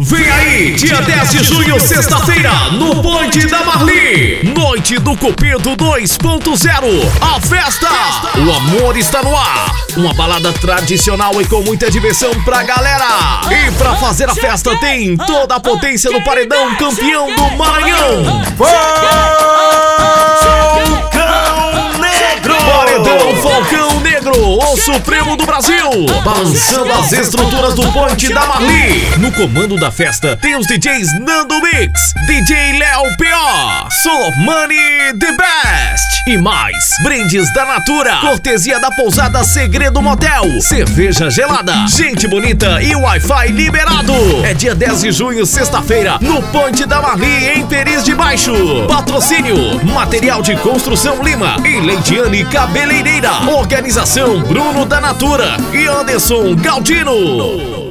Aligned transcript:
Vem 0.00 0.30
aí, 0.30 0.74
dia 0.74 1.02
10 1.02 1.30
de 1.32 1.42
junho, 1.42 1.80
sexta-feira, 1.80 2.52
no 2.70 3.02
Ponte 3.02 3.44
da 3.48 3.64
Marli. 3.64 4.38
Noite 4.54 4.96
do 5.00 5.16
Cupido 5.16 5.76
2.0. 5.76 7.10
A 7.20 7.40
festa! 7.40 7.88
O 8.36 8.52
amor 8.52 8.96
está 8.96 9.24
no 9.24 9.36
ar. 9.36 9.74
Uma 9.96 10.14
balada 10.14 10.52
tradicional 10.52 11.42
e 11.42 11.46
com 11.46 11.62
muita 11.62 11.90
diversão 11.90 12.30
pra 12.44 12.62
galera. 12.62 13.40
E 13.50 13.72
pra 13.72 13.96
fazer 13.96 14.30
a 14.30 14.34
festa 14.36 14.78
tem 14.78 15.16
toda 15.16 15.56
a 15.56 15.60
potência 15.60 16.12
do 16.12 16.22
paredão 16.22 16.76
campeão 16.76 17.26
do 17.34 17.56
Maranhão. 17.56 18.24
Falcão 20.78 21.98
Negro! 21.98 22.54
Paredão 22.54 23.36
Falcão 23.42 24.00
Negro, 24.00 24.17
o 24.72 24.76
Supremo 24.76 25.34
do 25.34 25.46
Brasil. 25.46 25.88
Balançando 26.22 26.92
as 26.92 27.10
estruturas 27.12 27.74
do 27.74 27.90
Ponte 27.90 28.28
da 28.28 28.46
Marli. 28.46 29.16
No 29.16 29.32
comando 29.32 29.76
da 29.76 29.90
festa 29.90 30.36
tem 30.36 30.56
os 30.56 30.66
DJs 30.66 31.18
Nando 31.20 31.54
Mix, 31.62 32.12
DJ 32.26 32.78
Léo 32.78 33.16
P.O., 33.16 33.90
Solomani 34.02 35.18
The 35.18 35.32
Best. 35.32 36.18
E 36.26 36.36
mais, 36.36 36.84
brindes 37.02 37.50
da 37.54 37.64
Natura, 37.64 38.16
cortesia 38.16 38.78
da 38.78 38.90
pousada 38.90 39.42
Segredo 39.42 40.02
Motel, 40.02 40.60
cerveja 40.60 41.30
gelada, 41.30 41.72
gente 41.88 42.28
bonita 42.28 42.82
e 42.82 42.94
Wi-Fi 42.94 43.48
liberado. 43.52 44.12
É 44.44 44.52
dia 44.52 44.74
10 44.74 45.00
de 45.00 45.12
junho, 45.12 45.46
sexta-feira, 45.46 46.18
no 46.20 46.42
Ponte 46.42 46.84
da 46.84 47.00
Marli, 47.00 47.48
em 47.56 47.66
Peris 47.66 48.04
de 48.04 48.14
Baixo. 48.48 48.86
Patrocínio, 48.86 49.84
Material 49.84 50.40
de 50.40 50.56
Construção 50.56 51.22
Lima 51.22 51.56
e 51.64 51.80
Leidiane 51.80 52.44
Cabeleireira. 52.46 53.30
Organização 53.46 54.40
Bruno 54.40 54.86
da 54.86 55.00
Natura 55.00 55.56
e 55.72 55.86
Anderson 55.86 56.56
Galdino. 56.56 57.87